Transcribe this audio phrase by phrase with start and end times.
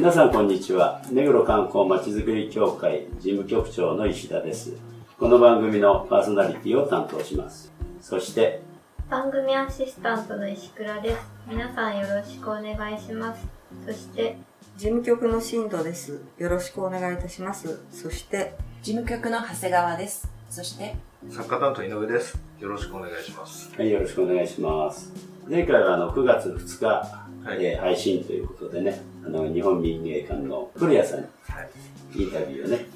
[0.00, 4.72] 皆さんこんにちは目黒観光まちづくり協会事務局長の石田です
[5.18, 8.62] この番組のパーソナリティを担当しますそして
[9.10, 13.46] 番組アシスタントの石倉です皆さんよろしくお願いします
[13.84, 14.38] そして
[14.78, 16.22] 事務局の進藤です。
[16.38, 17.82] よろしくお願いいたします。
[17.92, 20.26] そして、事務局の長谷川です。
[20.48, 20.96] そして、
[21.28, 22.40] 作家担当井上です。
[22.58, 23.74] よろしくお願いします。
[23.76, 25.12] はいよろしくお願いします
[25.46, 31.70] 前回はあの9月2日、はいえー配信ということでねあの日本民芸館の古谷さんにはい。
[32.14, 32.86] インタビューをね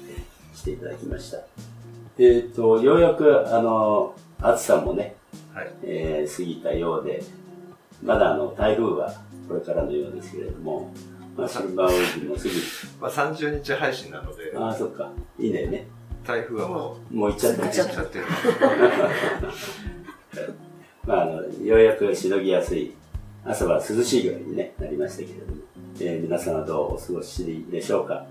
[0.53, 1.37] していただきました
[2.17, 5.15] えっ、とようやくあの暑さもね、
[5.53, 5.71] はい。
[5.83, 7.23] えー過ぎたようで
[8.03, 9.13] まだあの台風は
[9.47, 10.91] これからのようですけれども、
[11.37, 12.49] まあ、シルバーウィークも過ぎ
[12.99, 15.87] まあ、30日配信なので、ああそっかいいんだよね
[16.25, 18.25] 台風はももう行っちゃったう、ね行っちゃってる。
[21.05, 22.93] まあ、あのようやくしのぎやすい
[23.45, 25.61] 朝は涼しいぐらいに、ね、なりましたけれども、
[25.97, 28.25] えー皆さんはどうお過ごしでしょうか？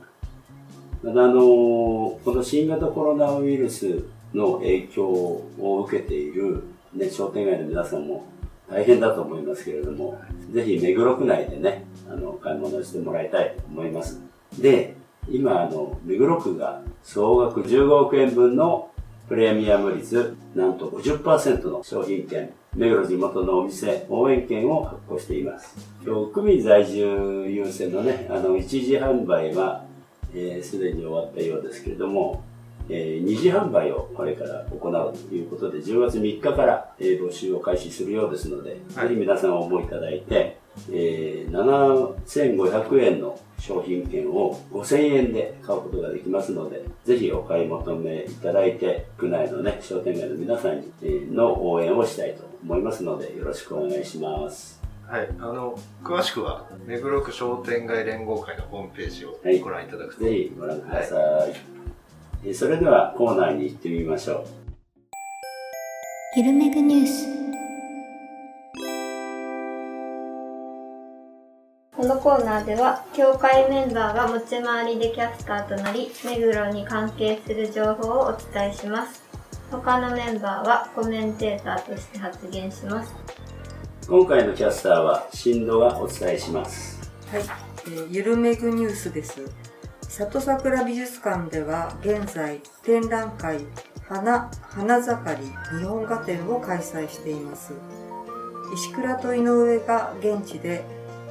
[1.03, 6.63] またあのこの新型コロナウイルスの影響を受けている、
[6.93, 8.27] ね、商店街の皆さんも
[8.69, 10.21] 大変だと思いますけれども
[10.53, 14.21] ぜひ目黒区内でねあの買い物してもらいたいと思います。
[14.59, 14.97] で
[15.31, 18.91] 今あの目黒区が総額15億円分の
[19.29, 25.77] プレミアム率なんと50%の商品券目黒地元のお店応援券を発行しています。
[26.05, 29.85] 今日区民在住優先のねあの一時販売は
[30.35, 32.43] えーすで、に終わったようですけれども、
[32.89, 40.54] えー二次販売をこれから行うということで10月3日から、えー募集を開始するようですので、はいぜひ皆さん応募いただいて、
[40.93, 54.83] えー7500円の商品券を5000円で買うことができますので、ぜひお買い求めいただいて、区内のね、商店街の皆さんにえーの応援をしたいと思いますので、よろしくお願いします。
[55.07, 55.29] はい。
[55.39, 60.25] あの、詳しくは、目黒区商店街連合会のホームページをはいご覧いただくと。
[60.25, 61.53] ぜひご覧ください。
[62.45, 64.45] えーそれではコーナーに行ってみましょう。
[66.37, 67.44] ゆるめぐニュース
[72.05, 79.23] このコーナーでは協会メンバーが持ち回りでキャスターとなり目黒に関係する情報をお伝えします
[79.71, 83.11] 他のメンバーはコメンテーターとして発言します
[84.07, 87.11] 今回のキャスターは新藤がお伝えします。
[87.31, 87.43] はい、
[87.87, 89.41] えーゆるめぐニュースです。
[90.07, 93.61] 里桜美術館では現在展覧会
[94.07, 97.73] 花花盛り日本画展を開催しています。
[98.75, 100.85] 石倉と井上が現地で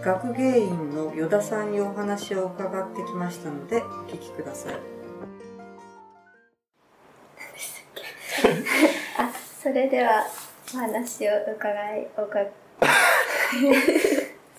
[0.03, 4.73] 学芸員の依田さんにお話を伺ってきましたのでお聞きください。
[9.17, 9.31] あ
[9.61, 10.25] それでは
[10.73, 12.39] お話を伺いおか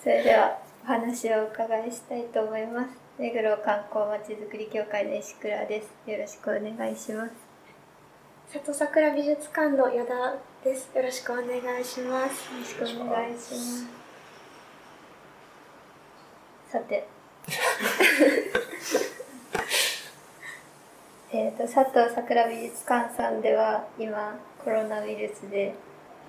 [0.02, 2.88] それではお話をお伺いしたいと思います
[3.18, 7.32] 目黒観光まちづくり協会の石倉ですよろしくお願いします
[8.52, 10.90] 里桜美術館の依田です。
[10.94, 11.44] よろしくお願
[11.80, 12.44] いします。
[12.52, 14.03] よろしくお願いします。
[16.74, 17.06] さて。
[21.32, 25.72] えと、佐藤桜美術館さんでは今コロナウイルスで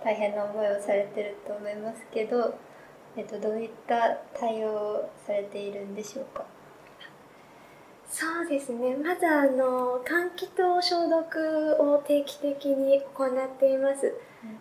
[0.03, 2.53] 大変な思いをされてると思いますけど、
[3.17, 6.45] えっと、どういった対応をされているんでしょうか？
[8.17, 8.95] そうですね。
[8.95, 14.15] まずあの換気と消毒を定期的に行っています。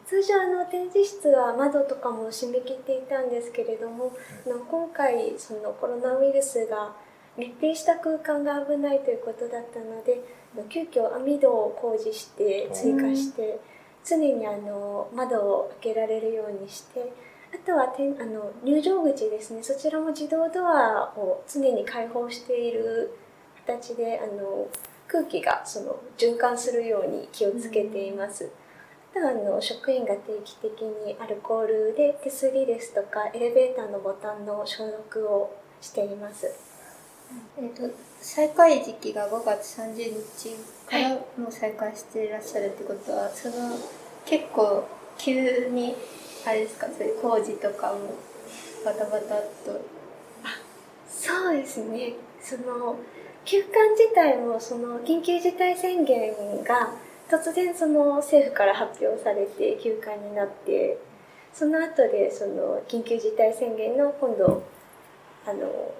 [0.05, 4.11] 通常あの展示室は窓とかも閉め切っていたんですけれども、
[4.45, 6.97] あの今回そのコロナウイルスが
[7.39, 10.25] 密閉した空間が危ないということだったので、
[10.57, 13.61] あの急遽網戸を工事して追加して、
[14.05, 17.13] 常にあの窓を開けられるようにして、
[17.55, 23.17] あとはてんあの入場口ですね、そちらも自動ドアを常に開放している
[23.67, 24.69] 形であの
[25.09, 28.51] 空気がその循環するように気をつけています。
[29.13, 36.51] あとはあの職員が定期的にアルコールで手すりですとかエレベーターのボタンの消毒をしています。
[37.57, 40.57] えっと再開時期が5月30日
[40.89, 43.77] からもう再開していらっしゃるってことは、その
[44.27, 44.85] 結構
[45.17, 45.95] 急に
[46.47, 46.87] あれですか？
[46.89, 48.15] そういう工事とかも
[48.85, 49.81] バタバタっと
[51.09, 52.13] そそうですね。
[52.45, 52.97] その
[53.47, 56.33] 休館自体もその緊急事態宣言
[56.63, 56.93] が
[57.29, 60.99] 突然その政府から発表されて休館になって
[61.55, 64.63] その後でその緊急事態宣言の今度
[65.47, 65.95] あの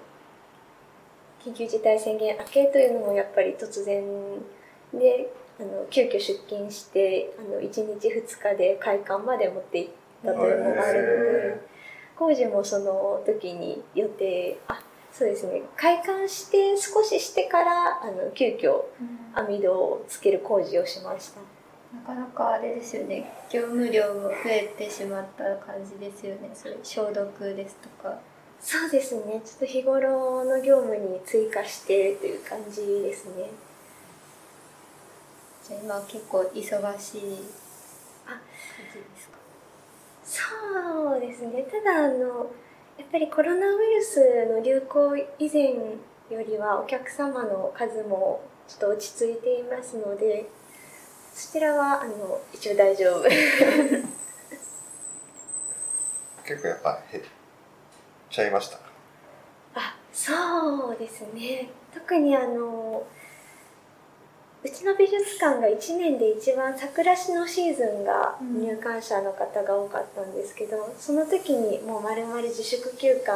[1.43, 4.03] 緊急事態宣言明けというのもやっぱり突然
[4.93, 7.69] であの急遽出勤してあの1
[7.99, 9.91] 日2日で会館まで持って行っ
[10.25, 11.23] たというのがあるの
[11.63, 11.75] で。
[12.15, 14.79] 工事もその時に予定あ
[15.17, 15.61] そうですね。
[15.77, 18.81] 開館して少ししてからあの急遽
[19.33, 21.39] 網戸をつける工事をしました。
[21.95, 23.31] なかなかあれですよね。
[23.49, 26.51] 業務量も増えてしまった感じですよね。
[26.53, 28.19] それ消毒ですとか。
[28.59, 29.41] そうですね。
[29.45, 33.49] ちょっと日頃の業務に追加してという感じですね。
[35.63, 37.21] じゃあ今結構忙しい
[38.25, 38.37] 感
[38.91, 39.37] じですか？
[40.25, 41.63] そうですね。
[41.71, 42.64] ただあのや
[43.07, 50.49] っぱりコロナウイルスの流行以前よりはお客様の数もちょっと落ち着いていますので
[51.33, 53.23] そちらはあの一応大丈夫。
[56.47, 57.23] 結構やっぱ減っ
[58.29, 58.77] ちゃいました
[59.73, 61.69] あそうですね。
[61.93, 63.03] 特にあの
[64.65, 73.27] うちの美術館が1年で一番桜師のシーズンが入館者の方が多かったんですけど、その時にもうまるまる自粛休館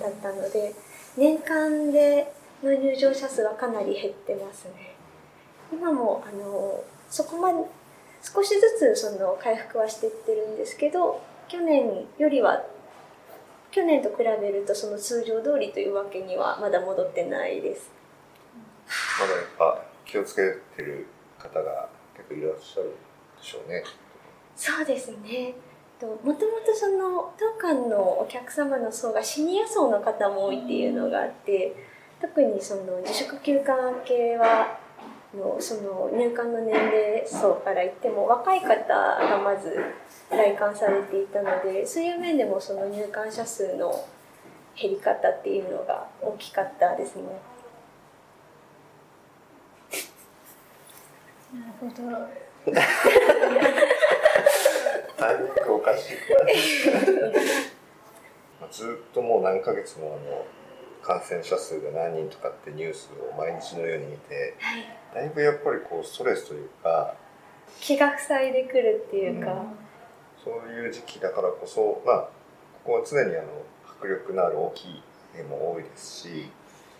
[0.00, 0.74] だったので
[1.16, 4.96] 年間での入場者数はかなり減ってますね。
[5.72, 7.60] 今もあのそこまで
[8.20, 12.64] 少しずつその回復はしていってるんですけど去年よりは
[13.70, 17.92] 去年と比べるとその通常通りというわけにはまだ戻ってないです。
[19.20, 20.42] まだやっぱ気をつけ
[20.76, 21.06] てる
[21.38, 22.90] 方が結構いらっしゃる
[23.40, 23.82] でしょうね。
[24.56, 25.54] そうですね。
[26.00, 31.76] もともとその当館のお客様の層がシニア層の方も多いっていうのがあって
[32.20, 34.78] 特にその自粛休館明けは
[35.36, 39.76] のその入館の年齢層から言っても若い方がまず
[40.30, 44.04] 来館されていたのでそういう面でもその入館者数の
[44.80, 47.22] 減り方っていうのが大きかったですね。
[51.52, 51.92] なるほど。
[55.18, 56.16] だいぶおかしい。
[58.70, 60.46] ずっともう何ヶ月もあの
[61.02, 64.56] 感染者数が何人とかってニュースを毎日のように見て、
[65.14, 67.14] だいぶやっぱりこうストレスというか
[67.80, 69.74] 気が塞いでくるっていうか、うん、
[70.42, 72.16] そういう時期だからこそまあ
[72.84, 73.48] ここは常にあの
[74.00, 75.02] 迫力のある大きい
[75.38, 76.48] 絵も多いですし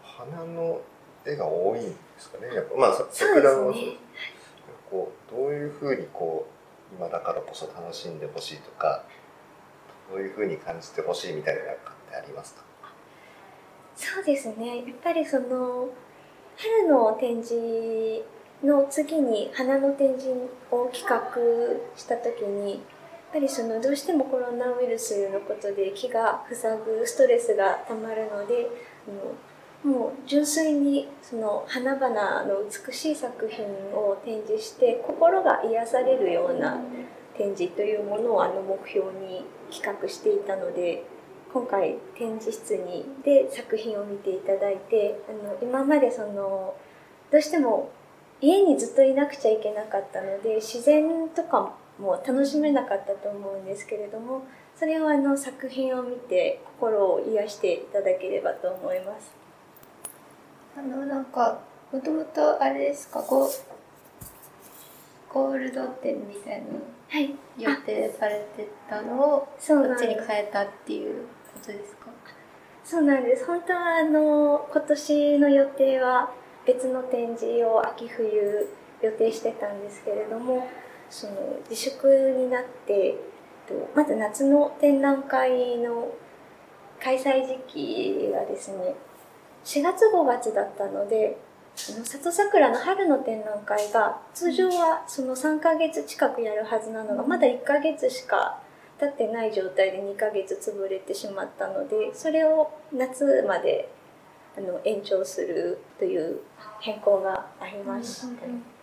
[0.03, 0.81] 花の
[1.25, 2.55] 絵が多いんですかね。
[2.55, 3.77] やっぱまあ桜の、ね、
[4.93, 6.47] こうどういうふうにこ
[6.93, 9.03] う今だからこそ楽しんでほしいとか
[10.11, 11.75] どういうふうに感じてほしいみたいなのっ
[12.11, 12.62] てありますか？
[13.97, 14.77] そうですね。
[14.77, 15.89] やっぱりその
[16.59, 18.23] 春の展示
[18.62, 20.29] の次に花の展示
[20.71, 21.23] を企画
[21.97, 22.81] した時にやっ
[23.33, 28.69] ぱりそのどうしてもコロナウイルスのことで気が塞ぐストレスがたまるので
[29.09, 29.33] あの
[29.84, 36.79] もう純粋にその花々の美しい作品を展示して心が癒されるような
[37.37, 41.05] 展示というものをあの目標に企画していたので
[41.53, 46.74] 今回展示室にで作品を見ていただいてあの今までその
[47.32, 47.91] どうしても
[48.41, 54.44] 家にずっといなくちゃいけなかったので自然とかも楽しめなかったと思うんですけれども
[54.77, 59.42] それをあの作品を見て心を癒していただければと思います。
[60.76, 61.58] あのなんか
[61.93, 63.20] もともとあれですか？
[63.22, 63.48] ゴ
[65.29, 66.67] ゴールド店みたいな
[67.08, 67.34] はい。
[67.58, 69.69] 予定されてたのをこっち
[70.06, 72.06] に変えたっていうことですか？
[72.84, 73.44] そうなんです。
[73.46, 76.31] 本当はあの今年の予定は
[76.67, 78.69] 別の展示を秋冬
[79.02, 80.69] 予定してたんですけれども
[81.10, 81.32] その
[81.69, 83.17] 自粛になって
[83.94, 86.08] まず夏の展覧会の
[87.02, 88.94] 開催時期がですね
[89.65, 91.39] 4月5月だったので
[91.77, 98.59] 里桜の春の展覧会が通常はその3ヶ月近くやるはずなのがまだ1ヶ月しか
[98.99, 103.89] 経ってない状態で2ヶ月潰れてしまったのでそれを夏まで
[104.57, 106.41] あの延長するという
[106.81, 108.27] 変更がありました、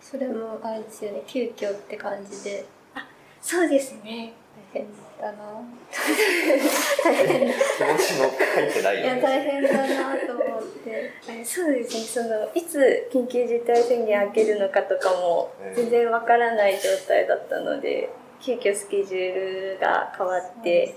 [0.00, 1.22] それもあれですよね。
[1.26, 2.66] 急遽って感じで。
[2.94, 3.06] あ
[3.40, 4.32] そうですね。
[4.74, 4.86] 大変。
[5.20, 5.38] だな
[7.04, 7.52] 大変。
[7.52, 11.12] 気持ちの書いてないよ、ね、いや大変だなと思って
[11.44, 12.04] そうですね。
[12.04, 19.34] そのいつ緊急事態宣言明けるのかとかも全然わからない状態だったので、急遽スケジュー
[19.74, 20.94] ルが変わって、ね、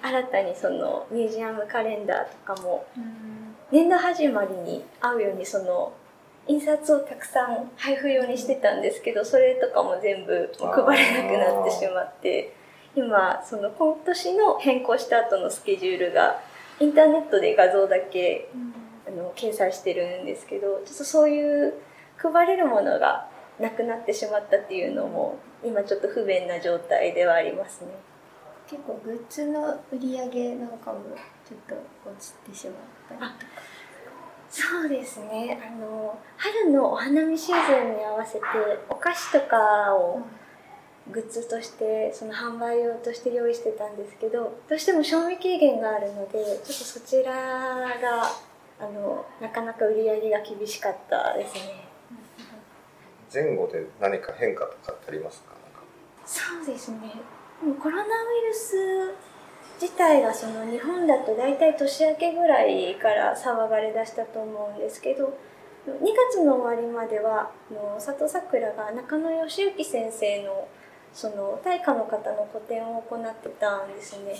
[0.00, 2.86] はい、新たにそのミュージアムカレンダーとかも
[3.70, 5.92] 年度始まりに合うようにその
[6.46, 12.54] 印刷をたくさん配布用にしてたんですけどそれとかも全部配れなくなってしまって
[12.96, 16.40] 今その今年の変更した後のスケジュールが
[16.80, 18.48] インターネットで画像だけ
[19.08, 21.74] あの掲載してるんですけどちょっとそういう
[22.18, 27.88] 配れるものがなくなってしまったっていうのも今ちょっと不便な状態ではありますね。
[28.68, 31.00] 結構グッズの売り上げなんかも
[31.48, 31.74] ちょっと
[32.10, 32.74] 落ちてしまっ
[33.08, 33.58] たりとか。
[34.50, 35.58] そうですね。
[35.62, 38.40] あの春のお花見シーズンに合わせて
[38.88, 40.22] お菓子とかを
[41.10, 48.30] グッズとしてその販売用として用意してたんですけどどうしても賞味期限があるのでちょっとそちらが
[48.80, 51.84] あのなかなか売り上げが厳しかったですね。
[53.32, 55.52] 前後で何か変化とかってありますか？
[56.24, 56.98] そうですね。
[57.82, 59.14] コロナウイルス
[59.80, 65.36] 自体がその日本だと大体年明けぐらいから騒がれ出したと思うんですけど
[65.86, 65.90] 2
[66.30, 70.68] 月の終わりまではあの佐藤さくらが中野義行先生の
[71.12, 74.34] その大家の方の個展を行ってたんですね。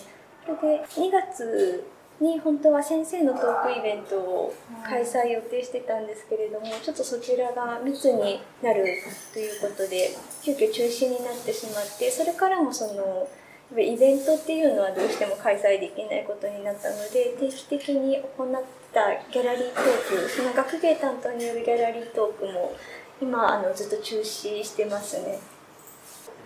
[0.45, 1.85] それで2月
[2.21, 8.85] に本当は先生のトークイベントを開催予定してたんですけれどもちょっとそちらが密になる
[9.33, 10.11] ということで
[10.43, 13.29] 急遽中止になってしまってそれからもその
[13.77, 22.75] イベントっていうのはどうしても開催できないことになったので定期的に行ったギャラリートークその学芸担当によるギャラリートークも
[23.21, 24.25] 今あのずっと中止
[24.65, 25.39] してますね。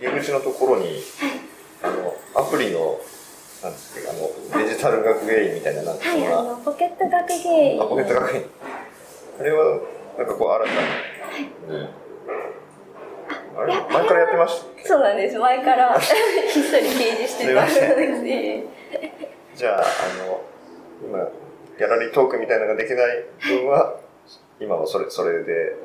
[0.01, 0.99] 入り口のところに
[1.81, 2.99] あのアプリの
[3.63, 7.81] なんですかあのデジタル学芸員みたいななんかはい、あのポケット学芸員。
[7.81, 8.43] あポケット学園
[9.39, 9.79] あれは
[10.17, 10.71] なんかこう新た
[11.73, 11.87] に、
[13.57, 15.39] あれ前からやってましたそうなんです。
[15.39, 17.73] 前からひっそり掲示してたんで。
[18.15, 18.63] すね
[19.55, 19.83] じゃああ
[20.27, 20.43] の
[21.07, 21.19] 今
[21.77, 23.95] ギャラリートークみたいなのができない分は
[24.59, 25.75] 今はそれそれで。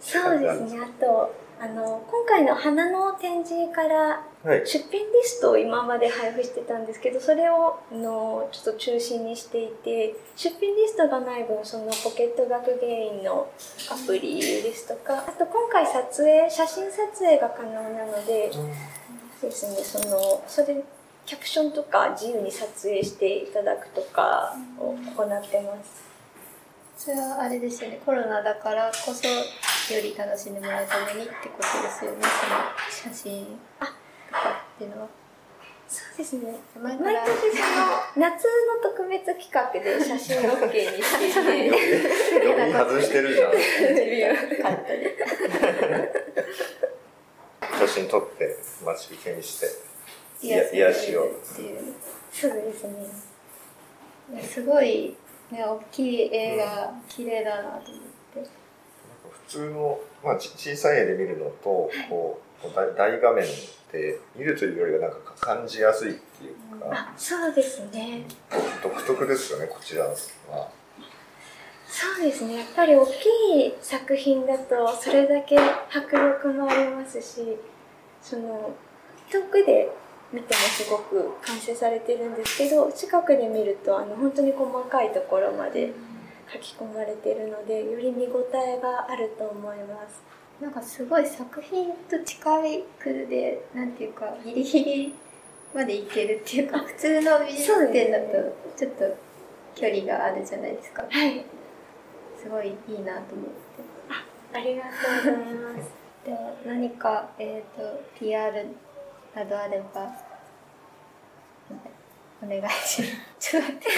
[0.00, 0.80] そうですね。
[0.80, 13.48] あとあの今回の花の展示からはい出品リストを今まで配布してたんですけどそれをあのちょっと中心にしていて出品リストがない分そのポケット学芸員の
[13.92, 18.50] アプリですとかあと今回撮影写真撮影が可能なので
[19.40, 20.82] ですねそのそれ
[21.24, 26.12] キャプションとか自由に撮影していただくとかを行ってます。
[26.96, 29.22] それはあれですよねコロナだからこそ
[29.92, 33.46] より楽しんでもらうためにってことですよねその写真
[33.78, 33.92] とか
[34.74, 35.08] っていうのは。
[35.88, 36.54] そうですね。
[36.80, 37.12] 毎年その
[38.16, 38.48] 夏の
[38.82, 41.34] 特別企画で写真 OK にしていて
[42.40, 43.52] 読み外してるじゃん
[47.78, 49.66] 写真撮って待ち受けにして
[50.46, 51.94] いや癒しをっていう。
[52.32, 53.06] そうですね。
[54.42, 55.14] すごい
[55.50, 58.02] ね大きい映画綺麗だなと思っ
[58.34, 58.61] て。
[58.61, 58.61] 普
[59.52, 63.44] 通の、まあ、ち小さい絵で見るのとこう大大画面
[63.92, 68.24] で見るというよりはなんか感じやすいっていうか、あそうですね。
[68.82, 70.14] 独特ですよねこちらは。
[71.86, 72.60] そうですね。
[72.60, 77.58] やっぱり大きい作品だとそれだけ迫力もありますし
[78.22, 78.70] その
[79.30, 79.90] 遠くで
[80.32, 85.92] 見てもすごく完成されてるんですけど近くで見るとあの本当に細かいところまで
[86.52, 90.22] 書き込まれてるのでより見応えがあると思います。
[90.60, 95.14] なんかすごい作品と近いくでなんていうかギリギリ
[95.74, 99.16] までいけるっていうか普通の美術展だとちょっと
[99.74, 101.02] 距離があるじゃないですか。
[101.10, 101.44] はい、
[102.40, 103.62] すごいいいなと思って。
[104.54, 105.90] ありがとうございます。
[106.24, 108.66] では何か、えー、と PR
[109.34, 110.14] などあれば
[112.42, 113.08] お願いしま
[113.38, 113.50] す。
[113.50, 113.88] ちょっと待って。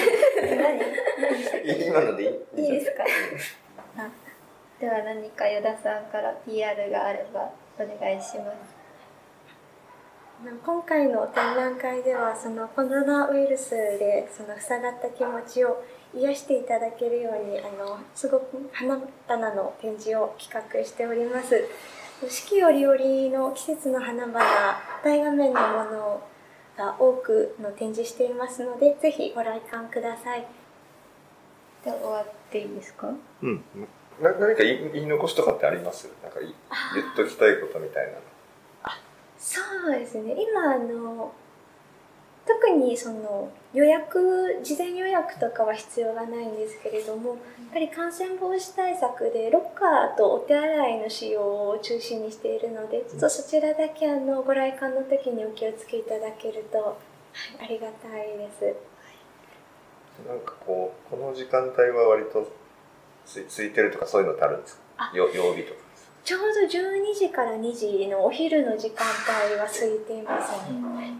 [1.66, 2.26] 何今のでい
[2.60, 2.64] い？
[2.66, 3.04] いいですか？
[3.96, 4.10] あ
[4.80, 8.74] では何か依田さんから PR があればお願いします。
[10.66, 15.82] 今回の展覧会ではそのコロナウイルスでその塞がった気持ちを
[16.14, 21.64] 癒していただけるようにあのすごく花々の展示を企画しております。
[22.28, 24.40] 四季折々の季節の花々
[25.02, 26.22] 大画面のもの
[26.76, 30.46] が多くの展示していますのでぜひご来館ください。
[31.84, 33.08] で終わっていいですか？
[33.42, 33.62] うん、
[34.20, 36.10] な何か言い言い残しとかってあります？
[36.22, 38.12] なんかい言っときたいことみたいな
[39.38, 40.34] そうですね。
[40.40, 41.32] 今あの
[42.46, 47.38] 特にその予約事前予約とかは必要がないんですけれどもやっ
[47.72, 56.96] ぱり感染防止対策でロッカーとお手洗いの使用を中心にしているのでちょっとそちらだけあのご来館の時にお気をつけいただけると、は
[57.62, 58.74] い、ありがたいです。
[60.28, 62.48] なんかこうこの時間帯は割と
[63.26, 64.82] つ空いてるとかそういうのってあるんですか？
[64.96, 65.80] あよ曜日とか
[66.22, 69.04] ちょうど12時から2時のお昼の時間
[69.48, 71.14] 帯は空いていますね。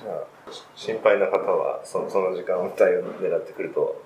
[0.00, 0.12] じゃ
[0.48, 2.74] あし心配な方はそその時間帯を
[3.20, 4.02] 狙ってくると。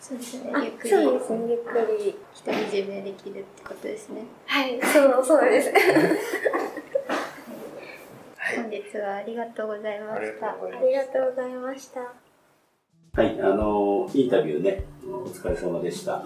[0.00, 0.52] そうですね。
[0.54, 0.90] あゆっくり。
[0.90, 2.16] そうですね、ゆっくり。
[2.44, 4.22] 独り占めできるってことですね。
[4.46, 5.72] はい、そう、そうです。
[8.56, 10.48] 本日はありがとうございました。
[10.48, 12.00] ありがとうございました。
[12.00, 16.24] はい、あの、インタビューね、お疲れ様でした。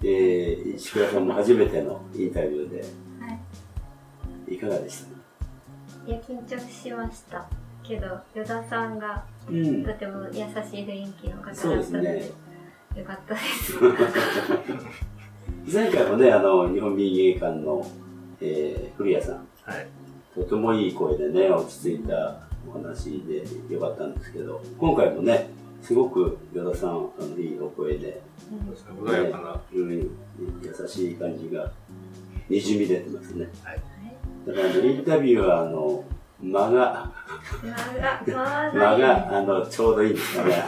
[0.00, 2.84] で、石倉さんも初めてのインタビューで、
[4.48, 4.58] い。
[4.58, 5.10] かがでした？
[5.10, 5.16] か
[6.06, 7.48] いや緊張しました
[7.86, 9.84] けど依田さんがうん。
[9.84, 10.42] とても優しい
[10.84, 12.30] 雰囲気の方だったそうですのでね。
[12.96, 13.74] よかったです。
[15.72, 17.86] 前回もね、あの、日本民芸館の、
[18.40, 19.86] えー、古谷さん、はい。
[20.34, 25.48] とてもいい声でね、落ち着いたお話でよかったんですけど、今回もね、
[25.82, 28.22] すごく依田さん、あの、いいお声で、
[29.00, 29.60] 穏やかな。
[29.72, 30.08] うん、優
[30.88, 31.70] しい感じが
[32.48, 33.48] にじみ出てますね。
[33.62, 33.82] はい。
[34.46, 36.04] だからあのインタビューはあの
[36.42, 37.10] 間が
[37.62, 40.64] 間が間があのちょうどいいんですかね。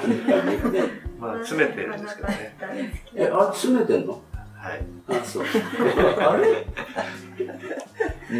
[1.21, 4.13] まあ詰めてるんですけどねえ、あ詰めてんの？
[4.13, 5.45] はいあ、そう。
[6.21, 6.67] あれ？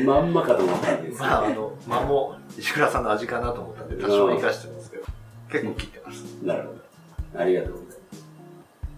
[0.05, 1.31] まんまかと思ったんですけど。
[1.31, 5.05] まああの間も石倉さんの味かなと思ったんで多少生かしてますけど
[5.51, 6.69] 結構切ってますなるほ
[7.35, 7.41] ど。
[7.41, 8.25] ありがとうございます。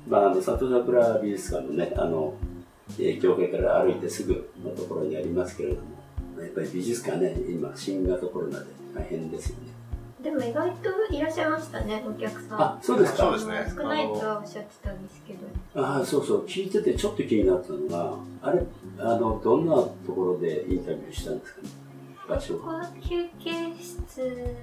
[0.09, 2.35] まあ、あの、里桜美術館のね、あの、
[2.99, 5.83] えー教会から歩いてすぐのところにありますけれども、
[6.43, 9.71] やっぱり美術館ね、今、新型コロナで大変ですよね。
[10.23, 12.61] でも意外といらっしゃいましたねお客さん。
[12.63, 13.19] あ、そうですか？
[13.23, 13.73] そうですね。
[13.75, 15.83] 少ないとはおっしゃってたんですけど。
[15.83, 18.63] ああ、そうそう、聞いててちょっと気になったのが、あれ、
[18.99, 21.63] あの、どんなところでインタビューしたんですか？
[21.63, 21.69] ね
[22.29, 22.55] 場所。
[22.59, 24.55] ここは休憩室。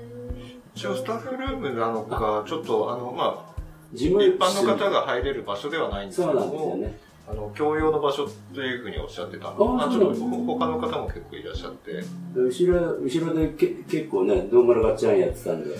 [0.75, 3.51] 一応スタッフルームなのかちょっとあのま
[3.91, 6.99] 自分あ一般の方が入れる場所ではないんですけどそうなんですよもね。
[7.29, 12.01] あの共用の場所というふうにおっしゃってたあのでまあちょっと他の方も結構いらっしゃって。
[12.33, 15.75] 後ろ、後ろでけ結構ね、どんがらがっちゃんやってたんで。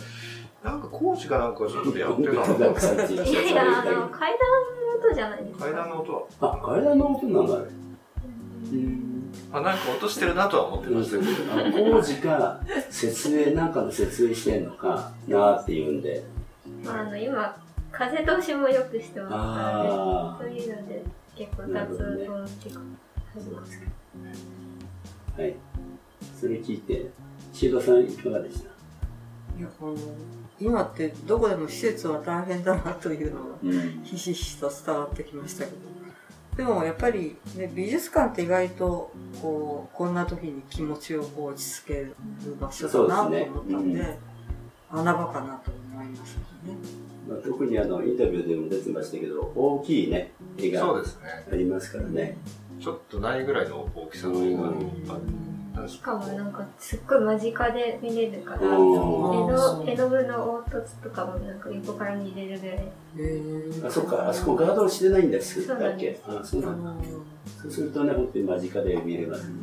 [0.63, 4.39] なんか工事かなんかちょっとでやってたのいやいやあの階段
[4.99, 6.23] の音じゃないですか階段の音は。
[6.41, 7.63] あ、階段の音なんだ、あれ。
[8.73, 9.31] うん。
[9.53, 16.23] あなんか音してるなとは思ってましたけどあの工事か設営なんかの設営してんのかなっていうんで。
[16.83, 17.55] まあ、あの今
[17.91, 19.89] 風通しも良くしてますからね。
[19.89, 21.03] あそういうので
[21.37, 21.77] 結構雑
[22.31, 22.81] 音っていうか
[23.33, 23.65] 始まる
[25.37, 25.55] あはい。
[26.39, 27.11] それ聞いて
[27.53, 28.69] 椎戸さんいかがでした？
[29.59, 29.95] いや、あの、
[30.59, 34.03] 今ってどこでも施設は大変だなというのがうん。
[34.03, 35.77] ひしひしと伝わってきましたけど。
[36.57, 42.15] でもやっぱり、ね、美術館って意外とこうこんな時に気持ちをこう落ち着ける
[42.59, 44.17] 場所だなと思ったんでそうです
[44.89, 46.77] 穴場かなと思いましたね。
[47.27, 51.23] まあ、特にあのインタビューでも出てましたけど大きいね絵がそうですね。
[51.51, 52.37] ありますからね。
[52.79, 58.75] ちょっとないぐらいの大きさの絵があるしかもなんかすっごい間近で見れるから絵うん。
[58.95, 63.87] の絵の具の凹凸とかもなんか横から見れるぐらい。
[63.87, 65.65] あそっかあそこガードしてないんです。
[65.65, 66.39] そうなんでだっけ？
[66.39, 66.89] あそうなんだ。
[66.91, 66.95] あ
[67.61, 69.47] そうするとね本当に間近で見れます。
[69.49, 69.53] ね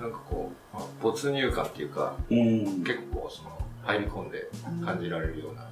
[0.00, 2.84] なんかこう、まあ、没入感っていうかうん。
[2.84, 3.50] 結構その
[3.84, 4.48] 入り込んで
[4.84, 5.66] 感じられるような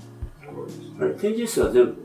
[0.53, 1.97] ところですあれ展示室は全部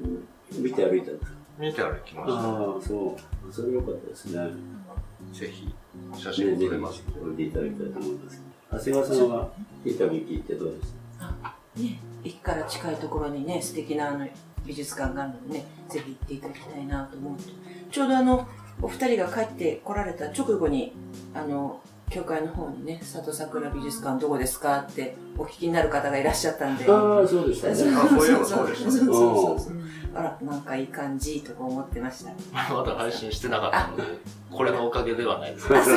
[0.60, 1.38] 見て歩いたんですか？
[1.60, 3.18] 見て歩きましああそ
[3.50, 3.54] う。
[3.54, 4.34] それ良かったですね。
[4.36, 5.74] たぜひ
[6.16, 6.96] 写ね真もぜ撮れます。
[6.96, 8.42] ひ撮っていただきたいと思います。
[8.72, 9.50] 長谷川さんは？
[9.86, 14.28] インタビュー聞いてどうでしね、駅から近いところにね、素敵なあの
[14.66, 17.52] 美術館があるのでね、ぜひ行っていただきたいなと思って。
[17.92, 18.48] ちょうどあの、
[18.82, 20.94] お二人が帰って来られた直後に、
[21.34, 26.86] あの、教会の方にね、里桜美術館どこですかってお聞きになる方がいらっしゃったんで。
[26.86, 29.78] たああそうでしたねあそうそうでしたそうねそうそうそう
[30.16, 32.32] あら、なんかいい感じとか思ってました。
[32.74, 34.04] まだ配信してなかったので
[34.50, 35.96] これのおかげではないですそうそう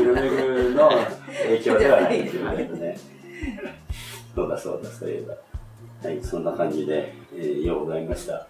[0.00, 0.90] ゆるめぐの
[1.44, 2.98] 影響ではないですよね。
[4.34, 6.08] そうだそうだ、そういえば。
[6.08, 8.48] はい、そんな感じで、えー、ようございました。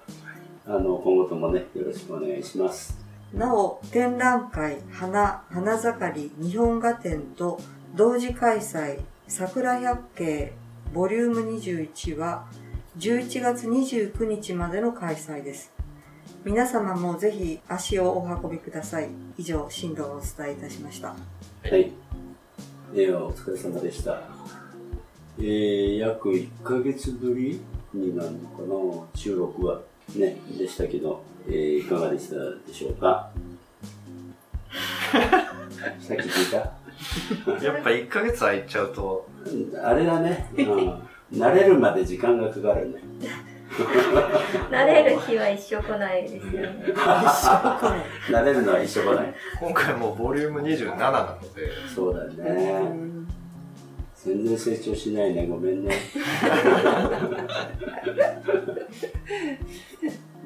[0.66, 3.03] あの、今後ともね、よろしくお願いします。
[3.35, 7.59] なお、展覧会、花、花盛り、日本画展と
[7.97, 10.53] 同時開催、桜百景、
[10.92, 12.47] ボリューム21は、
[12.97, 15.73] 11月29日までの開催です。
[16.44, 19.09] 皆様もぜひ足をお運びください。
[19.37, 21.09] 以上、進路をお伝えいたしました。
[21.09, 21.16] は
[21.77, 21.90] い。
[22.94, 24.23] えー、お疲れ様でした。
[25.38, 27.61] えー、約1ヶ月ぶり
[27.92, 29.81] になるのかな、収録は。
[30.18, 33.31] ね、でしたけど、えー、いかがでしたでしょうか？
[36.00, 36.57] さっき聞いた？
[37.64, 39.29] やっぱ1ヶ月空いちゃうと
[39.83, 41.03] あれだね、うん、
[41.40, 42.96] 慣れるまで時間がかかるね。
[44.70, 46.85] 慣れる日は一生来ないですよね。
[48.31, 49.35] 慣れるのは一緒来ない。
[49.61, 51.11] 今回もうボリューム27な
[51.42, 53.23] ので、そうだよね。
[54.24, 55.46] 全然成長しないね。
[55.46, 55.94] ごめんね。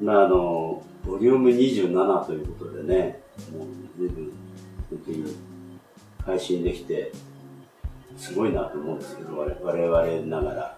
[0.01, 3.21] まあ、あの、ボリューム27ということでね、
[3.53, 4.31] もう随分、
[4.89, 5.23] 本当に
[6.25, 7.11] 配信できて、
[8.17, 10.77] すごいなと思うんですけど、我我々ながら。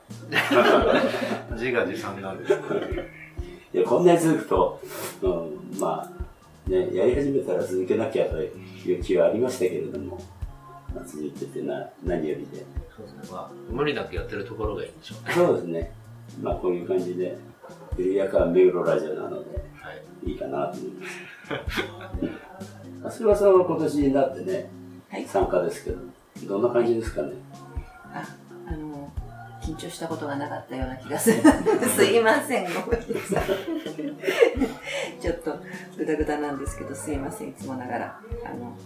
[1.54, 4.80] 自画自賛なんですけど、いや、こんなに続くと、
[5.24, 10.22] うん、まあ、ね、やり始めたら続けなきゃという気はありましたけれども、
[10.94, 12.81] まあ、続いててな、何よりで。
[13.26, 13.34] そ。
[13.34, 15.34] まあ、無理なくやってるところがいいんでしょうね。
[15.34, 15.92] そうですね。
[16.42, 17.38] まあ、こういう感じで、
[17.98, 19.92] 緩やか目黒ラジオなので、は
[20.26, 20.30] い。
[20.32, 20.92] いいかなと思い
[23.02, 23.18] ます。
[23.18, 24.70] それはその今年になってね、
[25.10, 25.98] はい参加ですけど、
[26.48, 27.34] どんな感じですかね？
[28.14, 28.24] あ、
[28.68, 29.12] あの、
[29.62, 31.42] 緊張したことがなかったような気がする。
[31.90, 33.46] すいません、ごめんなさい。
[35.22, 35.56] ちょっと
[35.98, 38.20] グダグダなんですけど、すいません、いつもながら。
[38.46, 38.78] あの、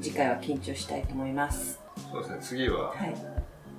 [0.00, 1.80] 次回は緊張したいと思います。
[2.10, 3.14] そうですね、次ははい。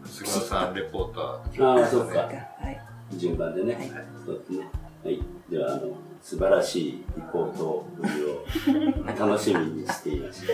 [0.05, 1.65] 杉野さんレポーター。
[1.65, 2.19] ああ、そうか。
[2.19, 3.17] はい。
[3.17, 3.73] 順番でね。
[3.75, 3.91] はい
[4.25, 4.67] そうですね。
[5.03, 5.19] はい。
[5.49, 5.89] では、あの、
[6.21, 7.87] 素晴らしいリポートを
[9.19, 10.53] 楽しみにしていました。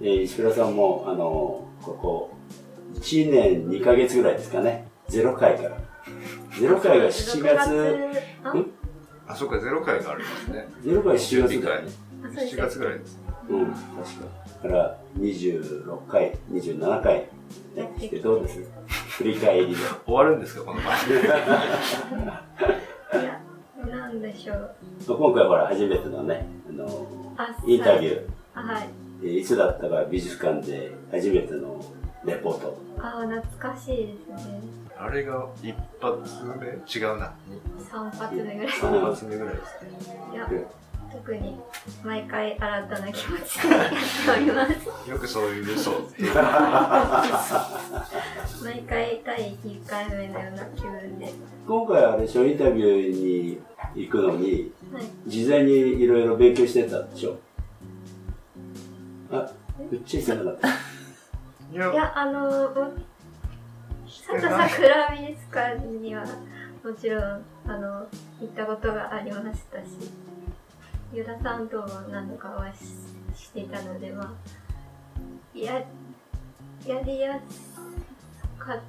[0.00, 2.30] えー石倉さんも、あの、ここ、
[2.94, 4.86] 1年2ヶ月ぐらいですかね。
[5.10, 5.76] 0回から。
[6.52, 8.66] 0回が7月、あん？
[9.26, 10.66] あ、そっか、0回がありますね。
[10.82, 11.88] 0回7月だよね。
[12.22, 13.22] 7あそうです月ぐらいですね。
[13.50, 14.47] うん、確か。
[14.62, 17.26] から、26回、27回、
[17.74, 18.62] ね、してどうです？
[19.18, 19.76] 振り返りで。
[20.06, 21.20] 終わるんですか、この番組。
[21.20, 21.24] い
[23.24, 23.40] や、
[23.96, 24.74] なんでしょう。
[25.06, 28.26] 今回ほら、初めてのね、あの、あインタビュー。
[28.54, 28.88] あ、はい。
[29.22, 31.84] えーいつだったか美術館で初めての
[32.24, 32.78] レポート。
[33.00, 34.60] あ、懐かしいですね。
[34.96, 36.20] あれが一発
[36.60, 36.66] 目？
[36.66, 37.32] 違うな。
[37.90, 38.68] 3発目ぐらい。
[38.68, 39.90] 3発目ぐらいですね。
[40.32, 40.48] いや、
[41.10, 41.58] 特に
[42.04, 43.96] 毎回新たな気持ちでやって
[44.30, 45.10] おります。
[45.10, 46.10] よくそういう嘘を。
[48.62, 51.32] 毎回第9回目のような気分で。
[51.66, 53.60] 今回あれでしょ、インタビューに
[53.94, 55.04] 行くのに、はい。
[55.26, 57.38] 事前にいろいろ勉強してたでしょ。
[59.30, 59.50] あ、
[59.90, 60.68] 言っちゃいけなかった。
[60.68, 60.72] い
[61.72, 62.92] いや、あの、も
[64.06, 66.24] 佐藤桜美術館には
[66.84, 67.22] もちろん、
[67.66, 68.06] あの、
[68.40, 70.10] 行ったことがありましたし、
[71.12, 74.32] ユダさんとも何度かお会いししていたので、まあ、
[75.58, 75.82] や、
[76.86, 77.80] やりやす
[78.58, 78.80] かっ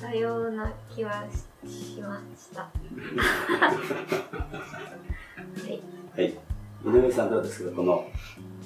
[0.00, 1.24] たような気は
[1.64, 2.62] ししました。
[2.68, 2.68] は
[5.66, 5.82] い。
[6.14, 6.34] はい。
[6.84, 8.10] 井上さんどうですかこの、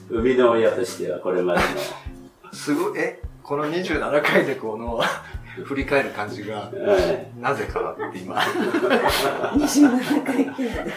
[0.09, 1.61] 生みの親としてはこれまで
[2.53, 5.01] すごい、え、この27回でこの、
[5.65, 6.71] 振り返る感じが、
[7.41, 8.37] なぜかって今。
[8.37, 10.93] 27回記念で。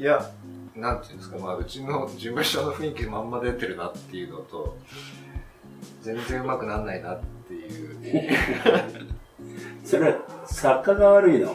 [0.00, 0.30] いや、
[0.74, 4.78] なんていうんですか、まあ、うちの事務所の雰囲気まんま出てるなっていうのと、
[6.00, 7.98] 全然うまくなんないなっていう。
[8.02, 8.30] え
[9.84, 11.54] それは作家が悪いの？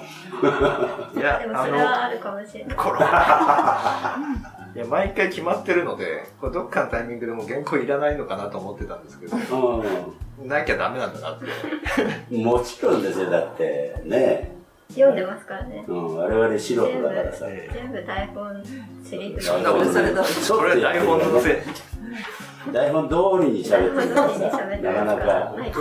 [1.15, 2.77] いやでもそれはあるかもしれない。
[2.77, 3.01] これい
[4.79, 9.38] や、毎回決まってるので、これどっかのタイミングでもう原稿いらないのかなと思ってたんですけど、
[10.39, 11.39] うなきゃダメなんだなっ
[12.29, 12.36] て。
[12.36, 12.43] ん。
[12.45, 13.31] もちろんですよ。
[13.31, 14.54] だって、ね、
[14.95, 15.86] 読んでますからね。
[15.88, 17.45] うん、我々素人だからさ。
[17.47, 18.63] 全部台本、
[19.03, 20.23] セリフそんなことされた？
[20.23, 21.55] ちょっことれ台本のせい。
[22.73, 25.23] 台本通りに喋ってるからさ、喋ってなかなか。
[25.23, 25.71] はい。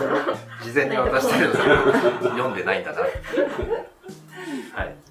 [0.65, 1.59] 事前に渡してるのに
[2.39, 3.01] 読んでないんだな。
[3.01, 3.11] はい。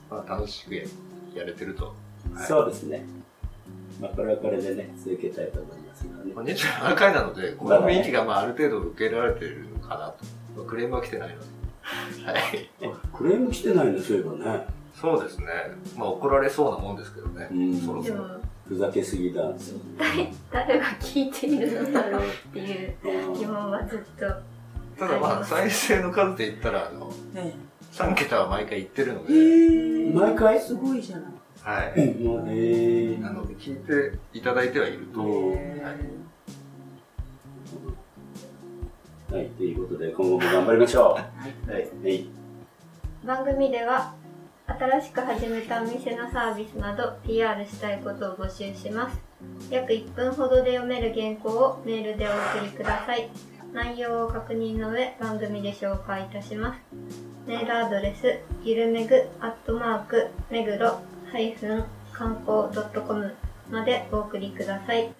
[0.09, 1.85] まあ、楽しくやれてると。
[1.85, 3.05] はいそうですね。
[4.01, 6.41] まあ、これはこれでね、続けたいと思いますがねま。
[6.41, 10.25] あ27回なので、この雰囲気がまあある程度受けられてるのかなと。
[10.57, 11.45] まあクレームは来てないので。
[11.83, 12.69] はい。
[13.13, 14.65] クレーム来てないの、そういえばね。
[14.99, 15.47] そうですね。
[15.97, 17.47] まあ怒られそうなもんですけどね。
[17.51, 18.25] うんそろそろ。
[18.67, 19.41] ふざけすぎだ。
[19.97, 22.95] 誰誰が聞いているのだろうっていう
[23.37, 24.25] 疑問はずっと。
[24.97, 27.53] ただまあ再生の数で言ったら、あの、ね
[27.91, 30.59] 3桁は毎回言ってるのえで、ー毎回？
[30.59, 31.33] すごいじゃない。
[31.61, 32.13] はい。
[32.23, 35.21] もうえなので聞いていただいてはいると。
[35.21, 35.59] うんはい
[39.33, 41.17] はい、ということで、今後も頑張りましょ
[41.67, 41.71] う。
[41.71, 41.89] はい。
[42.03, 42.27] はい。
[43.25, 44.13] 番組では、
[44.67, 49.19] 新しく始めたお店のサービスなど PR したいことを募集します。
[49.71, 53.27] 約1分ほどで読める原稿をメールでお送りください。
[53.73, 56.79] 内容を確認の上、番組で紹介いたします。
[57.47, 60.99] メールアドレス、ゆるめぐ、アットマーク、めぐろ、
[61.31, 62.71] ハイフン、観光
[63.03, 63.33] .com
[63.71, 65.11] までお送りください。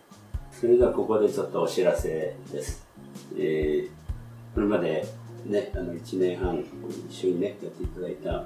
[0.52, 2.86] それではここでちょっとお知らせです。
[3.36, 4.03] えー、
[4.54, 5.06] これまで
[5.46, 6.64] ね、あの1年半
[7.10, 8.46] 一緒にね、やっていただいた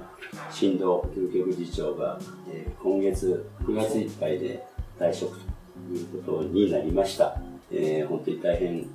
[0.50, 2.18] 新藤教局次長が、
[2.50, 4.64] えー今月9月いっぱいで
[4.98, 7.40] 退職ということになりました。
[7.70, 8.86] えー本当に大変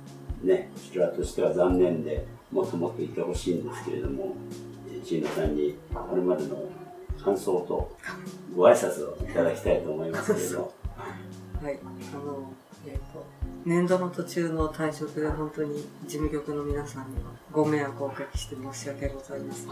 [0.42, 4.34] ね、こちらとしては残念で、もっともっといてほしいんですけれども、
[4.90, 6.68] えー、椎名さんにこれまでの
[7.22, 7.96] 感想と
[8.54, 10.72] ご挨拶をいただきたいと思いますけれど。
[11.62, 12.52] はい、あの、
[12.86, 13.24] えっ、と、
[13.64, 19.68] 年度の途中の退職で本当に事務局の皆さんにはご迷惑をおかけして申し訳ございません。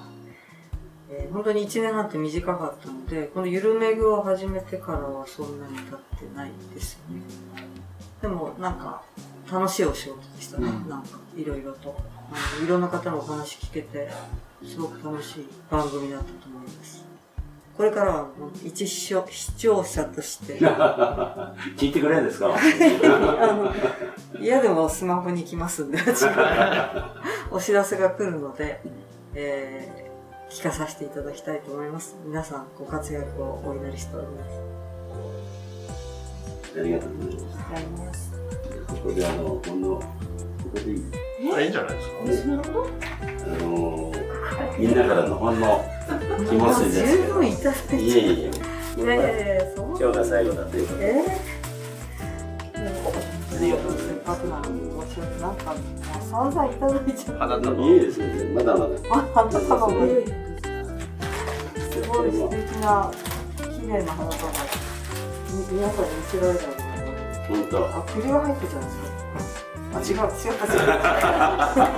[1.11, 7.23] えー本当に1年半って短かったので、このゆるめぐを始めてからはそんなに経ってないですよね。
[8.23, 9.03] でもなんか
[9.51, 10.71] 楽しいお仕事でしたね。
[10.89, 11.95] なんかいろいろと。
[12.65, 14.09] いろんな方のお話聞けて、
[14.65, 17.02] すごく楽しい番組だったと思います。
[17.77, 18.29] これからは
[18.65, 20.59] 一視聴視聴者として、
[21.77, 22.49] 聞いてくれるんですか？
[22.55, 22.57] あ
[23.53, 23.73] の、
[24.41, 25.99] 嫌でもスマホに来ますんで、
[27.51, 28.81] お知らせが来るので、
[29.35, 30.13] えー
[30.53, 32.15] 聞かさせていただきたいと思います。
[32.27, 34.51] 皆さんご活躍をお祈りしております。
[36.79, 38.33] ありがとうございます。
[38.87, 40.03] ここであの、ほんの、こ
[40.75, 41.03] こでいい？
[41.57, 42.03] あいいんじゃないで
[42.37, 42.53] すか。
[42.53, 44.13] あの
[44.79, 45.85] みんなからのほんの
[46.49, 47.27] 気持ちですけど。
[47.29, 47.97] 十分いただいて。
[47.97, 48.51] いえい
[48.97, 49.03] え。
[49.03, 49.87] いやいやいや、そう。
[49.89, 51.07] 今日が最後だということで。
[51.07, 51.09] え
[52.75, 54.63] ありがとうございせっかくなん
[55.57, 55.75] か、
[56.31, 57.83] 散々いただいちゃっ花束。
[57.83, 58.25] いいですね。
[58.55, 58.91] まだまだ。
[59.11, 59.95] あ、花束もす
[62.09, 63.11] ごい素敵な、
[63.59, 64.43] 綺麗な花束、
[65.71, 66.87] 皆さんに見せられたのかな。
[67.49, 67.77] 本当。
[67.87, 69.12] あ、栗が入ってたんですか？
[69.95, 70.95] あ、違う、違った、違った。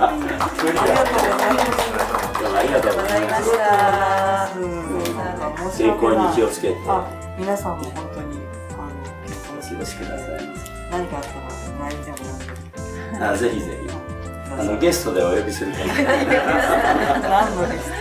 [0.05, 2.51] ありがとうございます。
[2.55, 4.59] ありがとうございましあた。
[4.59, 5.77] りがとうございます。
[5.77, 6.77] 健康に気をつけて、
[7.37, 8.39] 皆さんも本当に、
[8.71, 8.87] あの、
[9.57, 10.97] お過ごしくださいま。
[10.97, 12.39] 何かあったら、LINE でもなん
[13.19, 13.25] で。
[13.25, 13.89] あぜひぜひ。
[14.59, 15.65] あの、ゲストでお呼びす。
[15.65, 16.17] るかもしれない。
[17.21, 17.91] 何のです。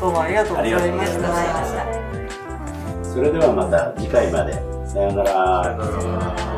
[0.00, 1.28] どうもありがとうございました。
[3.04, 4.52] それではまた次回まで。
[4.86, 5.12] さよう。
[5.12, 6.55] なら